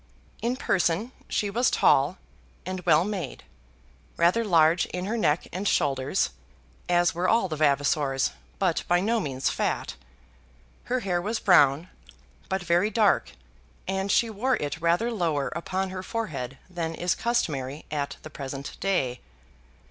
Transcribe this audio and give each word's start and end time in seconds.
In 0.41 0.55
person 0.55 1.11
she 1.29 1.51
was 1.51 1.69
tall 1.69 2.17
and 2.65 2.83
well 2.87 3.03
made, 3.05 3.43
rather 4.17 4.43
large 4.43 4.87
in 4.87 5.05
her 5.05 5.15
neck 5.15 5.47
and 5.53 5.67
shoulders, 5.67 6.31
as 6.89 7.13
were 7.13 7.29
all 7.29 7.47
the 7.47 7.55
Vavasors, 7.55 8.31
but 8.57 8.83
by 8.87 8.99
no 8.99 9.19
means 9.19 9.51
fat. 9.51 9.93
Her 10.85 11.01
hair 11.01 11.21
was 11.21 11.39
brown, 11.39 11.87
but 12.49 12.63
very 12.63 12.89
dark, 12.89 13.33
and 13.87 14.11
she 14.11 14.27
wore 14.27 14.55
it 14.55 14.81
rather 14.81 15.11
lower 15.11 15.49
upon 15.49 15.91
her 15.91 16.01
forehead 16.01 16.57
than 16.67 16.95
is 16.95 17.13
customary 17.13 17.85
at 17.91 18.17
the 18.23 18.31
present 18.31 18.79
day. 18.79 19.21